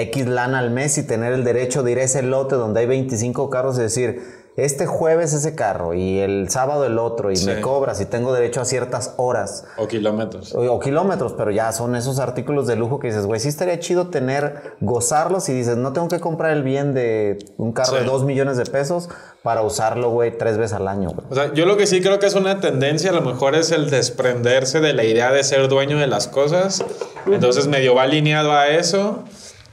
[0.00, 2.86] X lana al mes y tener el derecho de ir a ese lote donde hay
[2.86, 4.22] 25 carros y decir,
[4.56, 7.46] este jueves ese carro y el sábado el otro y Sí.
[7.46, 9.64] me cobras y tengo derecho a ciertas horas.
[9.76, 10.52] O kilómetros.
[10.52, 13.78] O, o kilómetros, pero ya son esos artículos de lujo que dices, güey, sí estaría
[13.78, 17.98] chido tener, gozarlos y dices, no tengo que comprar el bien de un carro Sí.
[18.00, 19.08] de 2 millones de pesos
[19.44, 21.24] para usarlo, güey, tres veces al año, güey.
[21.30, 23.70] O sea, yo lo que sí creo que es una tendencia, a lo mejor es
[23.70, 26.84] el desprenderse de la idea de ser dueño de las cosas.
[27.26, 29.20] Entonces medio va alineado a eso,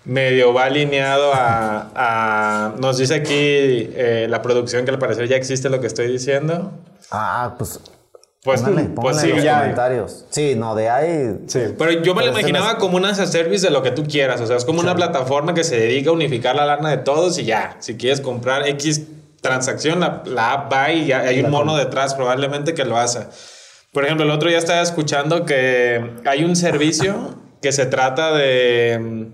[0.05, 1.91] medio va alineado a...
[1.95, 6.07] a- nos dice aquí eh, la producción que al parecer ya existe lo que estoy
[6.07, 6.71] diciendo.
[7.11, 7.79] Ah, pues,
[8.43, 9.59] Pues, póngale, pues sí, en los ya.
[9.59, 10.25] comentarios.
[10.29, 11.39] Sí, no, de ahí...
[11.47, 11.61] Sí.
[11.77, 14.39] Pero yo me lo imaginaba como un as a service de lo que tú quieras.
[14.41, 17.37] O sea, es como una plataforma que se dedica a unificar la lana de todos
[17.39, 17.75] y ya.
[17.79, 19.01] Si quieres comprar X
[19.41, 23.21] transacción, la, la app va y ya hay un mono detrás probablemente que lo hace.
[23.91, 29.29] Por ejemplo, el otro día estaba escuchando que hay un servicio que se trata de...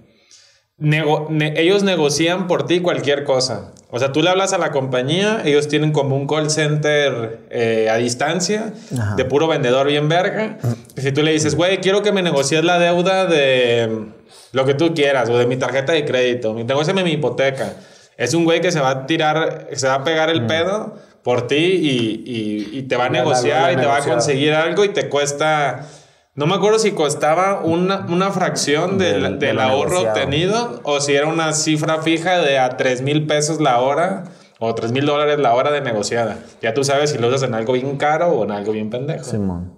[0.82, 3.72] mm, nego- ne- ellos negocian por ti cualquier cosa.
[3.94, 7.90] O sea, tú le hablas a la compañía, ellos tienen como un call center eh,
[7.92, 9.16] a distancia, Ajá.
[9.16, 10.58] de puro vendedor bien verga.
[10.96, 14.14] Y si tú le dices, güey, quiero que me negocies la deuda de mm,
[14.54, 17.74] lo que tú quieras, o de mi tarjeta de crédito, negóciame mi hipoteca.
[18.18, 21.48] Es un güey que se va a tirar, se va a pegar el pedo por
[21.48, 24.90] ti y, y- y te va a negociar y te va a conseguir algo y
[24.90, 25.86] te cuesta...
[26.34, 30.08] No me acuerdo si costaba una, una fracción del, Del- ahorro negociado.
[30.16, 34.24] obtenido o si era una cifra fija de a 3 mil pesos la hora
[34.60, 36.38] O 3 mil dólares la hora de negociada.
[36.62, 39.24] Ya tú sabes si lo usas en algo bien caro o en algo bien pendejo.
[39.26, 39.74] Simón.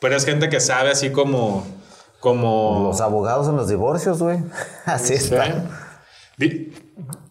[0.00, 1.66] Pero es gente que sabe así como...
[2.20, 4.38] como Los abogados en los divorcios, güey.
[4.84, 5.34] Así ¿sí?
[5.34, 5.64] está.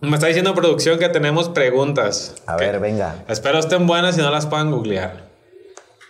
[0.02, 2.36] Me está diciendo producción que tenemos preguntas.
[2.48, 3.24] A Que ver, venga.
[3.28, 5.32] Espero estén buenas y no las puedan googlear.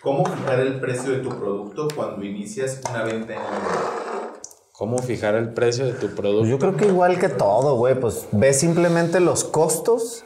[0.04, 4.34] ¿Cómo fijar el precio de tu producto cuando inicias una venta en línea?
[4.74, 6.46] ¿Cómo fijar el precio de tu producto?
[6.46, 10.26] yo creo que igual que todo, güey, pues ves simplemente los costos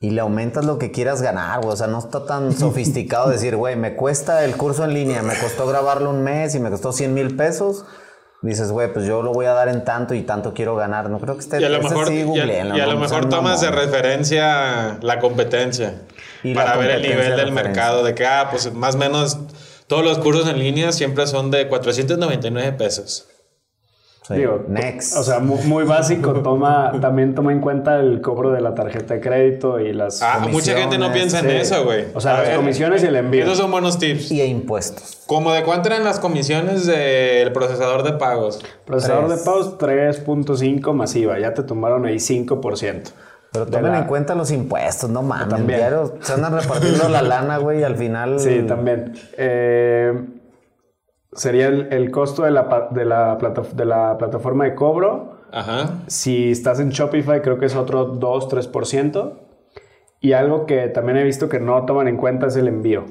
[0.00, 1.72] y le aumentas lo que quieras ganar, güey.
[1.72, 5.36] O sea, no está tan sofisticado decir, güey, me cuesta el curso en línea, me
[5.36, 7.84] costó grabarlo un mes y me costó 100 mil pesos.
[8.42, 11.08] Dices, güey, pues yo lo voy a dar en tanto y tanto quiero ganar.
[11.08, 13.60] No creo que esté Y a lo mejor, sí, y a- y lo mejor tomas
[13.60, 15.94] de referencia la competencia
[16.42, 18.02] Y la para ver el nivel de del mercado.
[18.02, 19.38] De que, ah, pues más o menos
[19.86, 23.26] todos los cursos en línea siempre son de 499 pesos.
[24.22, 25.16] Sí, Digo, next.
[25.16, 29.14] O sea, mu- muy, básico, toma, también toma en cuenta el cobro de la tarjeta
[29.14, 30.22] de crédito y las...
[30.22, 31.56] Ah, mucha gente no piensa en Sí.
[31.56, 32.04] eso, güey.
[32.14, 33.42] O sea, A las ver, comisiones y el envío.
[33.42, 34.30] Esos son buenos tips.
[34.30, 35.18] y impuestos.
[35.26, 38.60] ¿Cómo de cuánto eran las comisiones del procesador de pagos?
[38.84, 43.10] Procesador de pagos 3.5 masiva, ya te tomaron ahí 5%.
[43.52, 45.48] Pero tomen la- en cuenta los impuestos, no mames.
[45.48, 45.80] También.
[45.80, 48.38] Diario se andan repartiendo la lana, güey, y al final.
[48.40, 49.12] Sí, también.
[49.36, 50.12] Eh,
[51.34, 55.40] sería el, el costo de la, de, la plata- de la plataforma de cobro.
[55.52, 56.02] Ajá.
[56.06, 59.32] Si estás en Shopify, creo que es otro 2-3%.
[60.20, 63.04] Y algo que también he visto que no toman en cuenta es el envío.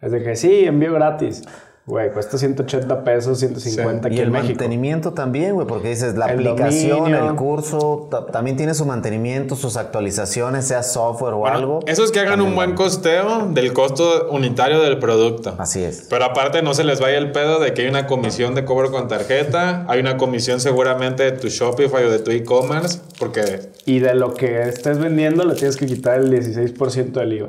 [0.00, 1.42] Es de que sí, envío gratis.
[1.86, 4.48] Güey, cuesta 180 pesos, 150 Y aquí el en México.
[4.50, 7.30] mantenimiento también, güey, porque dices, la El aplicación, dominio.
[7.30, 11.80] el curso, ta- también tiene su mantenimiento, sus actualizaciones, sea software o Bueno, algo.
[11.86, 15.54] Esos que hagan un buen costeo del costo unitario del producto.
[15.58, 16.06] Así es.
[16.08, 18.92] Pero aparte no se les vaya el pedo de que hay una comisión de cobro
[18.92, 23.98] con tarjeta, hay una comisión seguramente de tu Shopify o de tu e-commerce, porque Y
[23.98, 27.48] de lo que estés vendiendo, le tienes que quitar el 16% del IVA.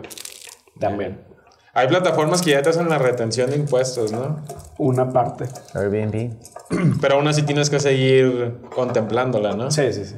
[0.80, 1.30] También.
[1.74, 4.40] Hay plataformas que ya te hacen la retención de impuestos, ¿no?
[4.78, 5.46] Una parte.
[5.74, 6.34] Airbnb.
[7.02, 9.72] Pero aún así tienes que seguir contemplándola, ¿no?
[9.72, 10.16] Sí, sí, sí.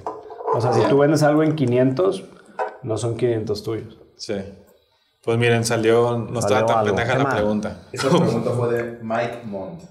[0.53, 2.23] O sea, si tú vendes algo en 500,
[2.83, 3.99] no son 500 tuyos.
[4.17, 4.35] Sí.
[5.23, 6.95] Pues miren, salió, no estaba tan algo.
[6.95, 7.77] pendeja ¿Qué la pregunta.
[7.91, 9.81] Esta pregunta fue de Mike Mont.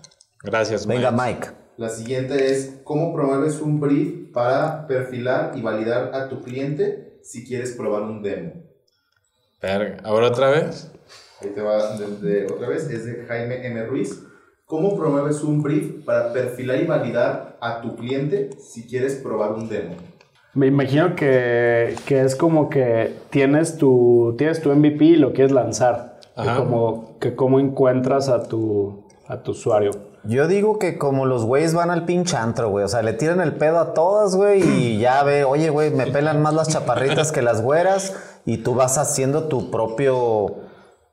[0.43, 1.23] Gracias, Venga, Mike.
[1.35, 1.49] Mike.
[1.79, 7.47] La siguiente es, ¿cómo promueves un brief para perfilar y validar a tu cliente si
[7.47, 8.53] quieres probar un demo?
[9.61, 10.91] Verga, ¿ahora otra vez?
[11.43, 13.85] Ahí te va de- de- otra vez, es de Jaime M.
[13.87, 14.23] Ruiz.
[14.67, 19.69] ¿Cómo promueves un brief para perfilar y validar a tu cliente si quieres probar un
[19.69, 19.97] demo?
[20.55, 25.53] Me imagino que, que es como que tienes tu, tienes tu MVP y lo quieres
[25.53, 26.13] lanzar.
[26.35, 26.57] Ajá.
[26.57, 29.91] como que cómo encuentras a tu, a tu usuario.
[30.25, 32.85] Yo digo que como los güeyes van al pinche antro, güey.
[32.87, 34.63] O sea, le tiran el pedo a todas, güey.
[34.63, 38.17] Y ya ve, oye, güey, me pelan más las chaparritas que las güeras.
[38.47, 40.55] Y tú vas haciendo tu propio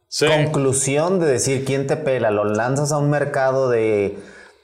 [0.09, 0.25] Sí.
[0.27, 2.31] conclusión de decir quién te pela.
[2.31, 4.17] Lo lanzas a un mercado de,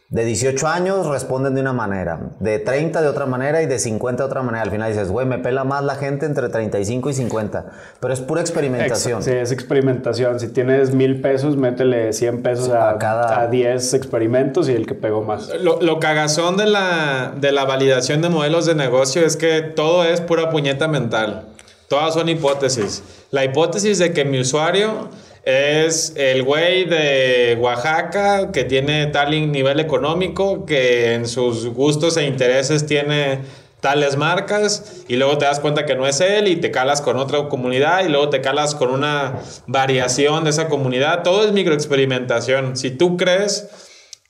[0.09, 2.19] de 18 años, responden de una manera.
[2.39, 4.63] De 30 de otra manera y de 50 de otra manera.
[4.63, 7.65] Al final dices, güey, me pela más la gente entre 35 y 50.
[7.99, 9.17] Pero es pura experimentación.
[9.19, 10.39] Ex- Sí, es experimentación.
[10.39, 14.87] Si tienes mil pesos, métele 100 pesos a, a cada- a 10 experimentos y el
[14.87, 15.49] que pegó más.
[15.61, 20.05] Lo, lo cagazón de la, de la validación de modelos de negocio es que todo
[20.05, 21.49] es pura puñeta mental.
[21.87, 23.03] Todas son hipótesis.
[23.29, 25.09] La hipótesis de que mi usuario
[25.45, 32.25] es el güey de Oaxaca que tiene tal nivel económico, que en sus gustos e
[32.25, 33.39] intereses tiene
[33.79, 37.17] tales marcas y luego te das cuenta que no es él y te calas con
[37.17, 39.35] otra comunidad y luego te calas con una
[39.67, 41.21] variación de esa comunidad.
[41.21, 42.75] Todo es microexperimentación.
[42.75, 43.67] Si tú crees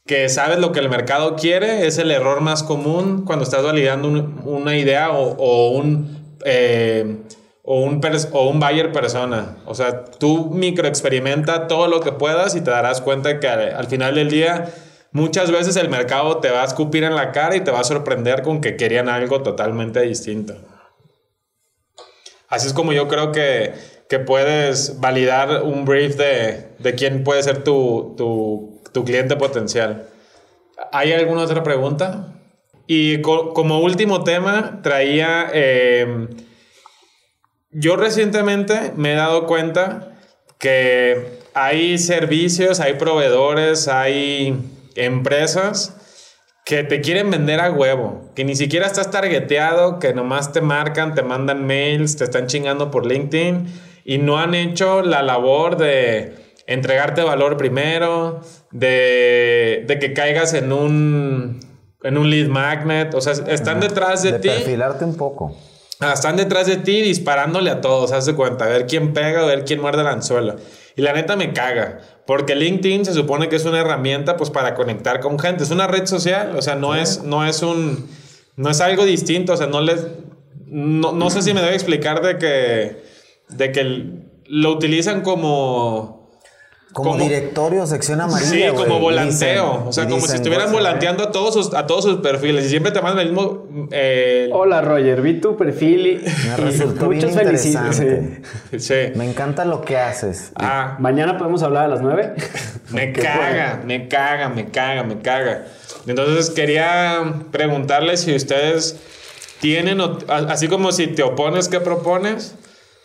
[0.06, 4.10] que sabes lo que el mercado quiere, es el error más común cuando estás validando
[4.10, 7.15] un- una idea o, o un, eh,
[7.65, 8.01] o, un
[8.32, 9.58] o un buyer persona.
[9.65, 13.88] O sea, tú microexperimenta todo lo que puedas y te darás cuenta que al, al
[13.88, 14.71] final del día
[15.12, 17.84] muchas veces el mercado te va a escupir en la cara y te va a
[17.84, 20.56] sorprender con que querían algo totalmente distinto.
[22.47, 23.73] Así es como yo creo que,
[24.08, 30.08] que puedes validar un brief de, de quién puede ser tu, tu, tu cliente potencial.
[30.91, 32.34] ¿Hay alguna otra pregunta?
[32.86, 35.49] Y co- como último tema, traía...
[35.54, 36.28] eh,
[37.75, 40.13] yo recientemente me he dado cuenta
[40.57, 44.57] que hay servicios, hay proveedores, hay
[44.95, 45.97] empresas
[46.65, 51.15] que te quieren vender a huevo, que ni siquiera estás targeteado, que nomás te marcan,
[51.15, 53.67] te mandan mails, te están chingando por LinkedIn
[54.05, 56.33] y no han hecho la labor de
[56.67, 58.39] entregarte valor primero,
[58.71, 61.59] de, de que caigas en un,
[62.03, 64.47] en un lead magnet, o sea, están detrás de, de ti.
[64.47, 65.55] perfilarte un poco.
[65.99, 69.41] Ah, Están detrás de ti disparándole a todos, haz de cuenta, a ver quién pega,
[69.41, 70.55] a ver quién muerde el anzuelo.
[70.97, 74.75] Y la neta me caga, porque LinkedIn se supone que es una herramienta pues para
[74.75, 78.08] conectar con gente, es una red social, o sea, no es no es un
[78.55, 80.05] no es algo distinto, o sea, no les
[80.67, 83.03] no, no sé si me debe explicar de que
[83.49, 84.12] de que
[84.47, 86.24] lo utilizan como
[86.95, 88.49] Como, como- directorio, sección amarilla.
[88.49, 89.73] Sí, como volanteo.
[89.73, 92.63] dicen- o sea, como si estuvieran volanteando a todos sus, a todos sus perfiles.
[92.65, 93.67] Y siempre te mandan el mismo.
[93.91, 97.99] eh, Hola Roger, vi tu perfil y, Me y resultó bien muchas felicidades.
[97.99, 98.41] interesante.
[98.71, 98.79] sí.
[98.79, 99.12] sí.
[99.19, 100.53] Me encanta lo que haces.
[100.55, 102.34] Ah, Mañana podemos hablar a las 9.
[102.91, 105.65] me caga, me caga, me caga, me caga.
[106.08, 108.95] Entonces quería preguntarles si ustedes
[109.60, 112.55] tienen, así como si te opones, ¿qué propones?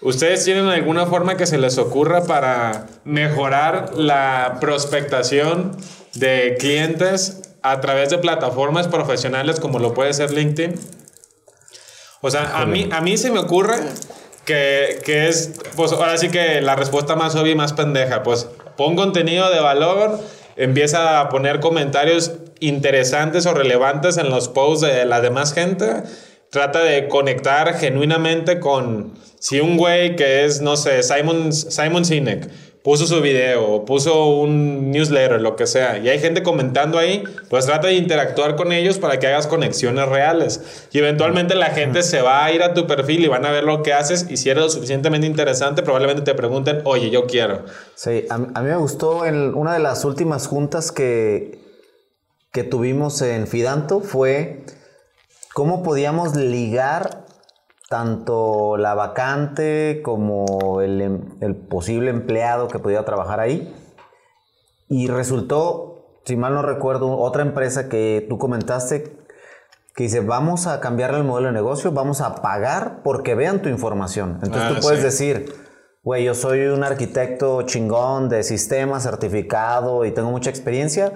[0.02, 5.76] ¿Ustedes tienen alguna forma que se les ocurra para mejorar la prospectación
[6.14, 10.74] de clientes a través de plataformas profesionales como lo puede ser LinkedIn?
[12.22, 13.76] O sea, a mí, a mí se me ocurre
[14.46, 18.48] que, que es, pues ahora sí que la respuesta más obvia y más pendeja, pues
[18.78, 20.18] pon contenido de valor,
[20.56, 26.02] empieza a poner comentarios interesantes o relevantes en los posts de la demás gente,
[26.50, 32.50] trata de conectar genuinamente con, si un güey que es, no sé, Simon, Simon Sinek,
[32.82, 37.24] puso su video o puso un newsletter, lo que sea, y hay gente comentando ahí,
[37.48, 40.88] pues trata de interactuar con ellos para que hagas conexiones reales.
[40.90, 43.64] Y eventualmente la gente se va a ir a tu perfil y van a ver
[43.64, 47.64] lo que haces, y si eres lo suficientemente interesante, probablemente te pregunten, oye, yo quiero.
[47.94, 51.58] Sí, a, a mí me gustó en una de las últimas juntas que,
[52.52, 54.64] que tuvimos en Fidanto fue
[55.54, 57.24] cómo podíamos ligar
[57.88, 63.74] tanto la vacante como el, em- el posible empleado que podía trabajar ahí.
[64.88, 69.16] Y resultó, si mal no recuerdo, otra empresa que tú comentaste
[69.94, 73.68] que dice, vamos a cambiar el modelo de negocio, vamos a pagar porque vean tu
[73.68, 74.38] información.
[74.42, 75.04] Entonces Ah, tú puedes sí.
[75.06, 75.52] decir,
[76.04, 81.12] güey, yo soy un arquitecto chingón de sistemas, certificado y tengo mucha experiencia,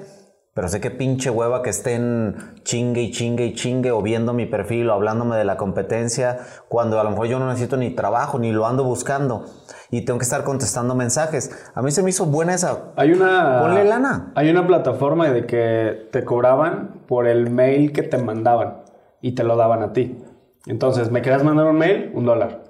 [0.54, 4.46] pero sé que pinche hueva que estén chingue y chingue y chingue o viendo mi
[4.46, 6.38] perfil o hablándome de la competencia
[6.68, 9.46] cuando a lo mejor yo no necesito ni trabajo ni lo ando buscando
[9.90, 11.50] y tengo que estar contestando mensajes.
[11.74, 12.92] A mí se me hizo buena esa.
[12.96, 13.60] Hay una.
[13.62, 14.32] Ponle lana.
[14.36, 18.82] Hay una plataforma de que te cobraban por el mail que te mandaban
[19.20, 20.18] y te lo daban a ti.
[20.66, 22.10] Entonces, ¿me querías mandar un mail?
[22.14, 22.62] Un dólar.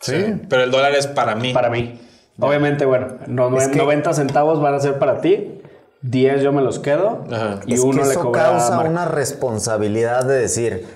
[0.00, 0.40] Sí.
[0.48, 1.52] Pero el dólar es para mí.
[1.52, 2.00] Para mí.
[2.38, 5.55] Obviamente, bueno, no- Es que- 90 centavos van a ser para ti,
[6.02, 7.60] 10 yo me los quedo Ajá.
[7.66, 10.86] y es uno que le eso causa una responsabilidad de decir,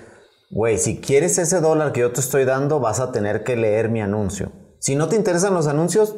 [0.49, 3.89] güey, si quieres ese dólar que yo te estoy dando, vas a tener que leer
[3.89, 4.51] mi anuncio.
[4.79, 6.15] Si no te interesan los anuncios,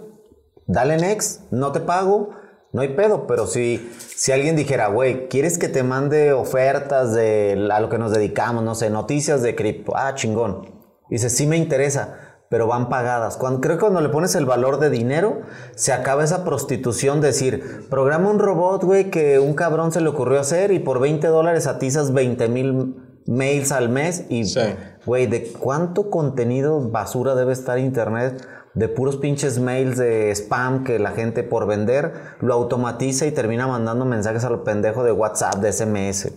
[0.67, 2.29] dale next, no te pago,
[2.71, 3.27] no hay pedo.
[3.27, 7.97] Pero si, si alguien dijera, güey, ¿quieres que te mande ofertas de a lo que
[7.97, 9.93] nos dedicamos, no sé, noticias de cripto?
[9.95, 10.71] Ah, chingón.
[11.09, 12.32] Dice, sí me interesa.
[12.53, 13.35] Pero van pagadas.
[13.35, 15.41] Cuando, creo que cuando le pones el valor de dinero,
[15.73, 20.09] se acaba esa prostitución de decir, programa un robot, güey, que un cabrón se le
[20.09, 24.59] ocurrió hacer y por 20 dólares atizas 20 mil mails al mes y, Sí.
[25.03, 28.47] güey, ¿de cuánto contenido basura debe estar internet?
[28.75, 33.65] De puros pinches mails de spam que la gente por vender lo automatiza y termina
[33.65, 36.31] mandando mensajes a los pendejos de WhatsApp, de SMS.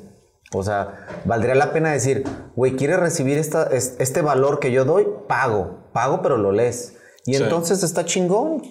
[0.53, 4.85] O sea, valdría la pena decir, güey, ¿quieres recibir esta, es- este valor que yo
[4.85, 5.07] doy?
[5.29, 6.95] Pago, pago, pero lo lees.
[7.25, 7.43] Y Sí.
[7.43, 8.63] entonces está chingón.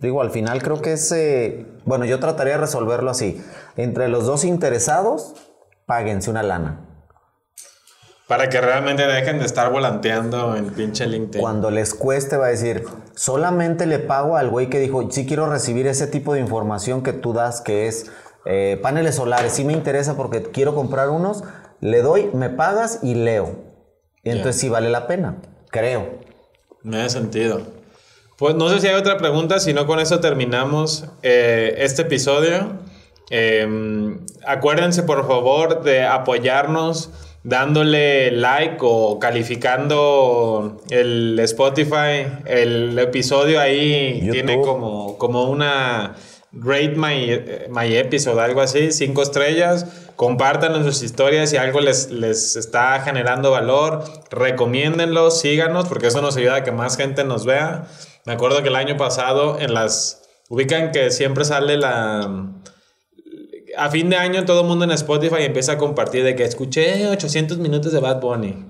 [0.00, 3.40] Digo, al final creo que es, eh, bueno, yo trataría de resolverlo así.
[3.76, 5.34] Entre los dos interesados,
[5.86, 6.86] páguense una lana.
[8.26, 11.40] Para que realmente dejen de estar volanteando en pinche LinkedIn.
[11.40, 15.46] Cuando les cueste va a decir, solamente le pago al güey que dijo, sí quiero
[15.50, 18.06] recibir ese tipo de información que tú das, que es
[18.44, 21.44] eh, paneles solares, sí me interesa porque quiero comprar unos,
[21.80, 23.70] le doy, me pagas y leo.
[24.22, 25.36] Y entonces sí vale la pena,
[25.70, 26.20] creo.
[26.82, 27.62] Me hace sentido.
[28.36, 32.78] Pues no sé si hay otra pregunta, si no con eso terminamos eh, este episodio.
[33.30, 37.10] Eh, acuérdense por favor de apoyarnos
[37.42, 42.26] dándole like o calificando el Spotify.
[42.46, 44.32] El episodio ahí YouTube.
[44.32, 46.16] tiene como, como una
[46.52, 49.86] rate my, my episode, algo así, cinco estrellas.
[50.16, 54.04] Compartan en sus historias si algo les, les está generando valor.
[54.30, 57.86] Recomiéndenlo, síganos, porque eso nos ayuda a que más gente nos vea.
[58.26, 60.22] Me acuerdo que el año pasado en las...
[60.48, 62.52] Ubican que siempre sale la...
[63.76, 67.06] A fin de año todo el mundo en Spotify empieza a compartir de que escuché
[67.06, 68.66] 800 minutos de Bad Bunny.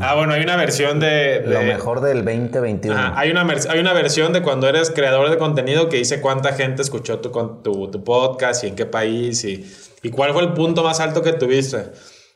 [0.00, 1.42] Ah, bueno, hay una versión de.
[1.44, 2.96] Lo mejor del 2021.
[2.96, 7.20] Ah, hay, una versión de cuando eres creador de contenido que dice cuánta gente escuchó
[7.20, 11.90] tu, podcast y en qué país y, cuál fue el punto más alto que tuviste.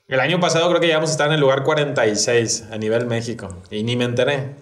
[0.07, 3.49] El año pasado creo que llegamos a estar en el lugar 46 a nivel México
[3.71, 4.55] y ni me enteré.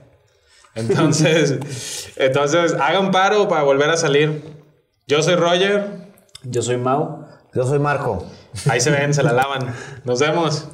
[0.75, 4.43] Entonces, entonces hagan paro para volver a salir.
[5.07, 5.85] Yo soy Roger.
[6.45, 7.27] Yo soy Mau.
[7.55, 8.25] Yo soy Marco.
[8.69, 9.75] Ahí se ven, se la lavan.
[10.05, 10.69] Nos vemos.